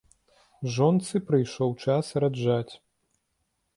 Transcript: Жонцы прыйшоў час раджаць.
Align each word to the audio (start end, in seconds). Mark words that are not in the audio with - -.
Жонцы 0.77 1.21
прыйшоў 1.29 1.75
час 1.85 2.05
раджаць. 2.25 2.73